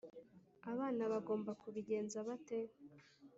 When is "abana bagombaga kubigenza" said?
0.71-2.17